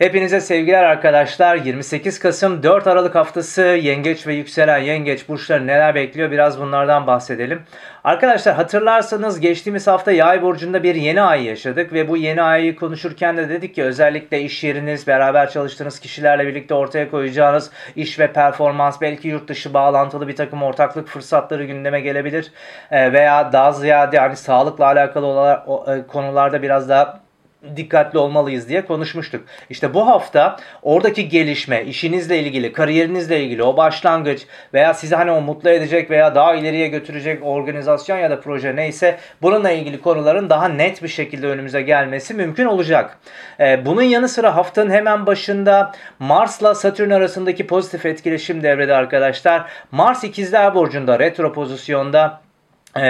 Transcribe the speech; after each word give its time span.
Hepinize 0.00 0.40
sevgiler 0.40 0.82
arkadaşlar. 0.84 1.56
28 1.56 2.18
Kasım 2.18 2.62
4 2.62 2.86
Aralık 2.86 3.14
haftası 3.14 3.62
yengeç 3.62 4.26
ve 4.26 4.34
yükselen 4.34 4.78
yengeç 4.78 5.28
burçları 5.28 5.66
neler 5.66 5.94
bekliyor 5.94 6.30
biraz 6.30 6.60
bunlardan 6.60 7.06
bahsedelim. 7.06 7.62
Arkadaşlar 8.04 8.54
hatırlarsanız 8.54 9.40
geçtiğimiz 9.40 9.86
hafta 9.86 10.12
yay 10.12 10.42
burcunda 10.42 10.82
bir 10.82 10.94
yeni 10.94 11.22
ay 11.22 11.44
yaşadık 11.44 11.92
ve 11.92 12.08
bu 12.08 12.16
yeni 12.16 12.42
ayı 12.42 12.76
konuşurken 12.76 13.36
de 13.36 13.48
dedik 13.48 13.74
ki 13.74 13.84
özellikle 13.84 14.40
iş 14.40 14.64
yeriniz, 14.64 15.06
beraber 15.06 15.50
çalıştığınız 15.50 16.00
kişilerle 16.00 16.46
birlikte 16.46 16.74
ortaya 16.74 17.10
koyacağınız 17.10 17.70
iş 17.96 18.18
ve 18.18 18.32
performans 18.32 19.00
belki 19.00 19.28
yurt 19.28 19.48
dışı 19.48 19.74
bağlantılı 19.74 20.28
bir 20.28 20.36
takım 20.36 20.62
ortaklık 20.62 21.08
fırsatları 21.08 21.64
gündeme 21.64 22.00
gelebilir. 22.00 22.52
Ee, 22.90 23.12
veya 23.12 23.52
daha 23.52 23.72
ziyade 23.72 24.18
hani 24.18 24.36
sağlıkla 24.36 24.84
alakalı 24.84 25.62
e, 25.86 26.06
konularda 26.06 26.62
biraz 26.62 26.88
daha 26.88 27.29
dikkatli 27.76 28.18
olmalıyız 28.18 28.68
diye 28.68 28.84
konuşmuştuk. 28.84 29.44
İşte 29.70 29.94
bu 29.94 30.06
hafta 30.06 30.56
oradaki 30.82 31.28
gelişme, 31.28 31.84
işinizle 31.84 32.38
ilgili, 32.38 32.72
kariyerinizle 32.72 33.40
ilgili 33.40 33.62
o 33.62 33.76
başlangıç 33.76 34.46
veya 34.74 34.94
sizi 34.94 35.14
hani 35.14 35.30
o 35.30 35.40
mutlu 35.40 35.70
edecek 35.70 36.10
veya 36.10 36.34
daha 36.34 36.54
ileriye 36.54 36.88
götürecek 36.88 37.38
organizasyon 37.42 38.18
ya 38.18 38.30
da 38.30 38.40
proje 38.40 38.76
neyse 38.76 39.18
bununla 39.42 39.70
ilgili 39.70 40.00
konuların 40.00 40.50
daha 40.50 40.68
net 40.68 41.02
bir 41.02 41.08
şekilde 41.08 41.46
önümüze 41.46 41.82
gelmesi 41.82 42.34
mümkün 42.34 42.64
olacak. 42.64 43.18
Ee, 43.60 43.86
bunun 43.86 44.02
yanı 44.02 44.28
sıra 44.28 44.56
haftanın 44.56 44.90
hemen 44.90 45.26
başında 45.26 45.92
Mars'la 46.18 46.74
Satürn 46.74 47.10
arasındaki 47.10 47.66
pozitif 47.66 48.06
etkileşim 48.06 48.62
devrede 48.62 48.94
arkadaşlar. 48.94 49.70
Mars 49.90 50.24
ikizler 50.24 50.74
burcunda 50.74 51.18
retro 51.18 51.52
pozisyonda 51.52 52.40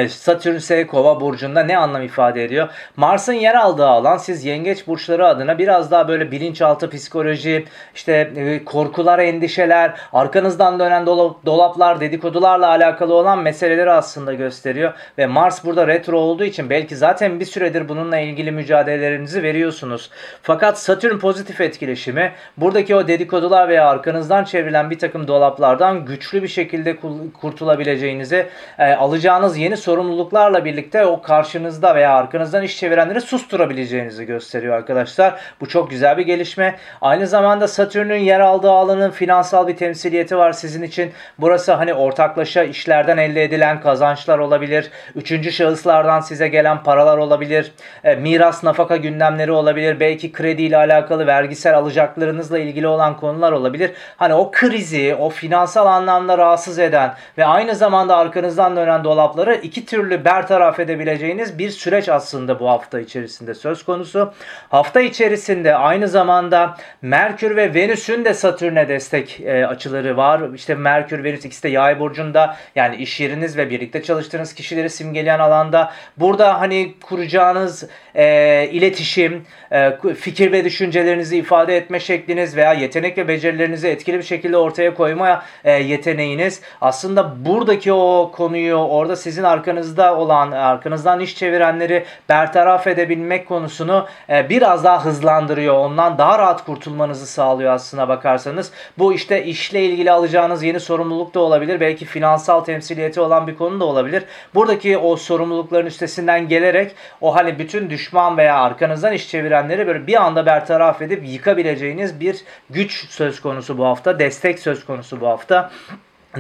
Satürn 0.09 0.55
ise 0.55 0.87
kova 0.87 1.21
burcunda 1.21 1.63
ne 1.63 1.79
anlam 1.79 2.03
ifade 2.03 2.45
ediyor? 2.45 2.69
Mars'ın 2.97 3.33
yer 3.33 3.55
aldığı 3.55 3.87
alan 3.87 4.17
siz 4.17 4.45
yengeç 4.45 4.87
burçları 4.87 5.27
adına 5.27 5.59
biraz 5.59 5.91
daha 5.91 6.09
böyle 6.09 6.31
bilinçaltı 6.31 6.91
psikoloji, 6.91 7.65
işte 7.95 8.33
e, 8.37 8.65
korkular, 8.65 9.19
endişeler, 9.19 9.93
arkanızdan 10.13 10.79
dönen 10.79 11.07
dolaplar, 11.47 12.01
dedikodularla 12.01 12.69
alakalı 12.69 13.15
olan 13.15 13.39
meseleleri 13.39 13.91
aslında 13.91 14.35
gösteriyor. 14.35 14.93
Ve 15.19 15.27
Mars 15.27 15.65
burada 15.65 15.87
retro 15.87 16.19
olduğu 16.19 16.45
için 16.45 16.71
belki 16.71 16.97
zaten 16.97 17.41
bir 17.41 17.45
süredir 17.45 17.89
bununla 17.89 18.19
ilgili 18.19 18.51
mücadelelerinizi 18.51 19.43
veriyorsunuz. 19.43 20.11
Fakat 20.43 20.79
Satürn 20.79 21.19
pozitif 21.19 21.61
etkileşimi 21.61 22.33
buradaki 22.57 22.97
o 22.97 23.09
dedikodular 23.09 23.69
veya 23.69 23.89
arkanızdan 23.89 24.45
çevrilen 24.45 24.91
bir 24.91 24.99
takım 24.99 25.29
dolaplardan 25.29 26.05
güçlü 26.05 26.43
bir 26.43 26.49
şekilde 26.49 26.97
kurtulabileceğinizi, 27.41 28.47
e, 28.79 28.93
alacağınız 28.93 29.59
yeni 29.59 29.70
yeni 29.71 29.77
sorumluluklarla 29.77 30.65
birlikte 30.65 31.07
o 31.07 31.23
karşınızda 31.23 31.95
veya 31.95 32.15
arkanızdan 32.15 32.63
iş 32.63 32.77
çevirenleri 32.77 33.21
susturabileceğinizi 33.21 34.25
gösteriyor 34.25 34.75
arkadaşlar. 34.75 35.41
Bu 35.61 35.69
çok 35.69 35.91
güzel 35.91 36.19
bir 36.19 36.23
gelişme. 36.23 36.77
Aynı 37.01 37.27
zamanda 37.27 37.69
Satürn'ün 37.69 38.19
yer 38.19 38.41
aldığı 38.41 38.71
alanın 38.71 39.11
finansal 39.11 39.69
bir 39.69 39.77
temsiliyeti 39.77 40.37
var 40.37 40.53
sizin 40.53 40.83
için. 40.83 41.13
Burası 41.39 41.73
hani 41.73 41.95
ortaklaşa 41.95 42.63
işlerden 42.63 43.17
elde 43.17 43.45
edilen 43.45 43.81
kazançlar 43.81 44.39
olabilir. 44.39 44.91
Üçüncü 45.15 45.53
şahıslardan 45.53 46.21
size 46.21 46.49
gelen 46.49 46.83
paralar 46.83 47.19
olabilir. 47.19 47.73
E, 48.05 48.15
miras 48.15 48.65
nafaka 48.65 48.97
gündemleri 48.97 49.53
olabilir. 49.53 50.01
Belki 50.01 50.33
krediyle 50.33 50.77
alakalı 50.77 51.27
vergisel 51.27 51.77
alacaklarınızla 51.77 52.59
ilgili 52.59 52.87
olan 52.87 53.17
konular 53.17 53.53
olabilir. 53.53 53.91
Hani 54.17 54.35
o 54.35 54.51
krizi, 54.51 55.15
o 55.15 55.29
finansal 55.29 55.87
anlamda 55.87 56.39
rahatsız 56.39 56.79
eden 56.79 57.15
ve 57.39 57.45
aynı 57.45 57.75
zamanda 57.75 58.17
arkanızdan 58.17 58.77
dönen 58.77 59.05
dolapları 59.05 59.60
iki 59.63 59.87
türlü 59.87 60.25
bertaraf 60.25 60.81
edebileceğiniz 60.81 61.59
bir 61.59 61.71
süreç 61.71 62.09
aslında 62.09 62.61
bu 62.61 62.69
hafta 62.69 63.01
içerisinde 63.01 63.55
söz 63.55 63.85
konusu. 63.85 64.33
Hafta 64.69 65.01
içerisinde 65.01 65.75
aynı 65.75 66.09
zamanda 66.09 66.77
Merkür 67.03 67.57
ve 67.57 67.75
Venüs'ün 67.75 68.25
de 68.25 68.35
Satürn'e 68.35 68.89
destek 68.89 69.41
e, 69.41 69.67
açıları 69.67 70.17
var. 70.17 70.41
İşte 70.55 70.75
Merkür, 70.75 71.25
Venüs 71.25 71.45
ikisi 71.45 71.63
de 71.63 71.69
yay 71.69 72.01
burcunda 72.01 72.57
yani 72.75 72.97
iş 72.97 73.21
yeriniz 73.21 73.57
ve 73.57 73.71
birlikte 73.71 74.03
çalıştığınız 74.03 74.55
kişileri 74.55 74.91
simgeleyen 74.91 75.39
alanda. 75.39 75.93
Burada 76.17 76.61
hani 76.61 76.95
kuracağınız 77.03 77.89
e, 78.15 78.69
iletişim, 78.73 79.47
e, 79.73 80.15
fikir 80.15 80.53
ve 80.53 80.65
düşüncelerinizi 80.65 81.37
ifade 81.37 81.77
etme 81.77 82.01
şekliniz 82.01 82.57
veya 82.57 82.73
yetenek 82.73 83.19
ve 83.19 83.29
becerilerinizi 83.29 83.89
etkili 83.89 84.19
bir 84.19 84.23
şekilde 84.23 84.57
ortaya 84.57 84.95
koyma 84.95 85.43
e, 85.65 85.73
yeteneğiniz 85.73 86.61
aslında 86.81 87.45
buradaki 87.45 87.93
o 87.93 88.31
konuyu 88.35 88.75
orada 88.75 89.17
sizin 89.17 89.43
arkanızda 89.51 90.17
olan, 90.17 90.53
arkanızdan 90.53 91.21
iş 91.21 91.37
çevirenleri 91.37 92.05
bertaraf 92.29 92.87
edebilmek 92.87 93.49
konusunu 93.49 94.07
e, 94.31 94.49
biraz 94.49 94.85
daha 94.85 95.05
hızlandırıyor. 95.05 95.75
Ondan 95.75 96.19
daha 96.19 96.39
rahat 96.39 96.65
kurtulmanızı 96.65 97.27
sağlıyor 97.27 97.73
aslına 97.73 98.09
bakarsanız. 98.09 98.73
Bu 98.99 99.13
işte 99.13 99.45
işle 99.45 99.85
ilgili 99.85 100.11
alacağınız 100.13 100.63
yeni 100.63 100.81
sorumluluk 100.81 101.35
da 101.35 101.41
olabilir. 101.41 101.81
Belki 101.81 102.05
finansal 102.05 102.61
temsiliyeti 102.61 103.21
olan 103.21 103.47
bir 103.47 103.57
konu 103.57 103.81
da 103.81 103.85
olabilir. 103.85 104.25
Buradaki 104.55 104.99
o 104.99 105.17
sorumlulukların 105.17 105.87
üstesinden 105.87 106.49
gelerek 106.49 106.95
o 107.21 107.35
hani 107.37 107.59
bütün 107.59 107.91
düşman 107.91 108.37
veya 108.37 108.59
arkanızdan 108.59 109.13
iş 109.13 109.29
çevirenleri 109.29 109.87
böyle 109.87 110.07
bir 110.07 110.23
anda 110.23 110.47
bertaraf 110.47 111.03
edip 111.03 111.29
yıkabileceğiniz 111.29 112.21
bir 112.21 112.45
güç 112.71 113.09
söz 113.09 113.41
konusu 113.41 113.79
bu 113.79 113.85
hafta. 113.85 114.19
Destek 114.19 114.59
söz 114.59 114.85
konusu 114.85 115.21
bu 115.21 115.27
hafta. 115.27 115.71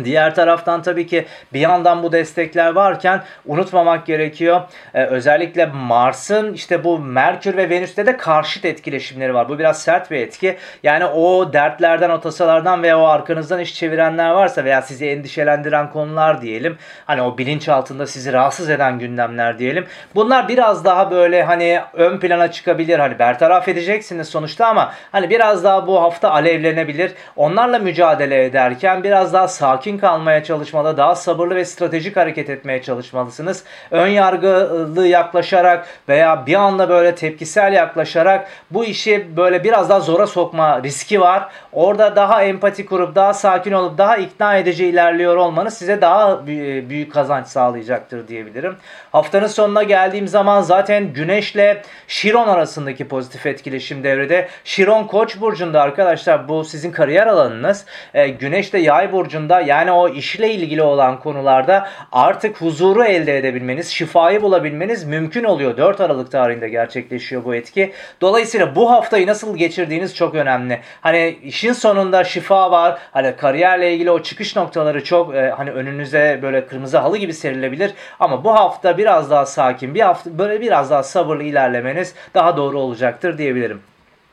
Diğer 0.05 0.34
taraftan 0.34 0.83
tabii 0.83 1.06
ki 1.06 1.27
bir 1.53 1.61
yandan 1.61 2.03
bu 2.03 2.12
destekler 2.12 2.73
varken 2.73 3.23
unutmamak 3.47 4.06
gerekiyor. 4.06 4.61
Ee, 4.95 5.05
özellikle 5.05 5.67
Mars'ın 5.67 6.53
işte 6.53 6.84
bu 6.84 6.99
Merkür 6.99 7.56
ve 7.56 7.71
Venüs'te 7.71 8.06
de 8.06 8.17
karşıt 8.17 8.65
etkileşimleri 8.65 9.34
var. 9.34 9.49
Bu 9.49 9.59
biraz 9.59 9.83
sert 9.83 10.11
bir 10.11 10.17
etki. 10.17 10.56
Yani 10.83 11.05
o 11.05 11.53
dertlerden, 11.53 12.11
o 12.11 12.21
tasalardan 12.21 12.83
veya 12.83 13.01
o 13.01 13.05
arkanızdan 13.05 13.61
iş 13.61 13.75
çevirenler 13.75 14.31
varsa 14.31 14.65
veya 14.65 14.83
sizi 14.83 15.06
endişelendiren 15.06 15.91
konular 15.91 16.43
diyelim. 16.43 16.78
Hani 17.07 17.22
o 17.22 17.39
bilinç 17.39 17.69
altında 17.69 18.07
sizi 18.07 18.33
rahatsız 18.33 18.71
eden 18.71 18.99
gündemler 18.99 19.59
diyelim. 19.59 19.87
Bunlar 20.15 20.49
biraz 20.49 20.84
daha 20.84 21.11
böyle 21.11 21.43
hani 21.43 21.81
ön 21.93 22.19
plana 22.19 22.51
çıkabilir. 22.51 22.99
Hani 22.99 23.19
bertaraf 23.19 23.69
edeceksiniz 23.69 24.28
sonuçta 24.28 24.67
ama 24.67 24.93
hani 25.12 25.31
biraz 25.31 25.65
daha 25.65 25.87
bu 25.87 26.03
hafta 26.03 26.31
alevlenebilir. 26.31 27.12
Onlarla 27.37 27.78
mücadele 27.78 28.45
ederken 28.45 29.05
biraz 29.05 29.33
daha 29.33 29.49
sakin 29.49 29.79
sakin 29.80 29.98
kalmaya 29.98 30.44
çalışmalı, 30.44 30.96
daha 30.96 31.14
sabırlı 31.14 31.54
ve 31.54 31.64
stratejik 31.64 32.16
hareket 32.16 32.50
etmeye 32.50 32.82
çalışmalısınız. 32.82 33.64
Ön 33.91 34.06
yargılı 34.06 35.06
yaklaşarak 35.06 35.86
veya 36.08 36.46
bir 36.46 36.54
anda 36.54 36.88
böyle 36.88 37.14
tepkisel 37.14 37.72
yaklaşarak 37.72 38.48
bu 38.70 38.84
işi 38.84 39.36
böyle 39.36 39.64
biraz 39.64 39.91
daha 39.91 40.00
zora 40.00 40.26
sokma 40.26 40.82
riski 40.82 41.20
var. 41.20 41.48
Orada 41.72 42.16
daha 42.16 42.42
empati 42.42 42.86
kurup, 42.86 43.14
daha 43.14 43.34
sakin 43.34 43.72
olup, 43.72 43.98
daha 43.98 44.16
ikna 44.16 44.56
edici 44.56 44.86
ilerliyor 44.86 45.36
olmanız 45.36 45.74
size 45.74 46.00
daha 46.00 46.47
büyük 46.47 47.12
kazanç 47.12 47.47
sağlayacaktır 47.47 48.28
diyebilirim. 48.28 48.76
Haftanın 49.12 49.47
sonuna 49.47 49.82
geldiğim 49.82 50.28
zaman 50.28 50.60
zaten 50.60 51.12
Güneşle 51.12 51.82
Şiron 52.08 52.48
arasındaki 52.48 53.08
pozitif 53.08 53.47
etkileşim 53.47 54.04
devrede. 54.04 54.48
Şiron 54.64 55.04
Koç 55.04 55.41
burcunda 55.41 55.82
arkadaşlar 55.82 56.48
bu 56.48 56.64
sizin 56.64 56.92
kariyer 56.92 57.26
alanınız. 57.26 57.84
E, 58.14 58.28
Güneş 58.28 58.72
de 58.72 58.78
Yay 58.78 59.12
burcunda 59.12 59.60
yani 59.70 59.92
o 59.92 60.08
işle 60.08 60.54
ilgili 60.54 60.82
olan 60.82 61.20
konularda 61.20 61.88
artık 62.12 62.60
huzuru 62.60 63.04
elde 63.04 63.38
edebilmeniz, 63.38 63.88
şifayı 63.88 64.42
bulabilmeniz 64.42 65.04
mümkün 65.04 65.44
oluyor. 65.44 65.76
4 65.76 66.00
Aralık 66.00 66.32
tarihinde 66.32 66.69
gerçekleşiyor 66.69 67.44
bu 67.44 67.54
etki. 67.54 67.92
Dolayısıyla 68.20 68.75
bu 68.75 68.91
haftayı 68.91 69.26
nasıl 69.26 69.56
geçirdiğiniz 69.56 70.16
çok 70.16 70.34
önemli. 70.34 70.80
Hani 71.00 71.38
işin 71.42 71.72
sonunda 71.72 72.25
şifa 72.25 72.70
var. 72.70 72.98
Hani 73.12 73.36
kariyerle 73.36 73.94
ilgili 73.94 74.10
o 74.10 74.22
çıkış 74.22 74.56
noktaları 74.56 75.04
çok 75.04 75.34
e, 75.34 75.50
hani 75.56 75.70
önünüze 75.70 76.38
böyle 76.42 76.66
kırmızı 76.66 76.98
halı 76.98 77.16
gibi 77.16 77.34
serilebilir. 77.34 77.94
Ama 78.20 78.44
bu 78.44 78.54
hafta 78.54 78.98
biraz 78.98 79.30
daha 79.30 79.47
sakin, 79.47 79.94
bir 79.94 80.00
hafta 80.00 80.38
böyle 80.38 80.60
biraz 80.60 80.91
daha 80.91 81.03
sabırlı 81.03 81.42
ilerlemeniz 81.42 82.14
daha 82.34 82.56
doğru 82.56 82.78
olacaktır 82.78 83.38
diyebilirim. 83.38 83.80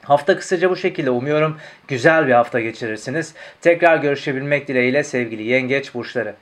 Hafta 0.07 0.37
kısaca 0.37 0.69
bu 0.69 0.75
şekilde 0.75 1.09
umuyorum 1.09 1.57
güzel 1.87 2.27
bir 2.27 2.31
hafta 2.31 2.59
geçirirsiniz. 2.59 3.33
Tekrar 3.61 3.97
görüşebilmek 3.97 4.67
dileğiyle 4.67 5.03
sevgili 5.03 5.43
yengeç 5.43 5.93
burçları. 5.93 6.35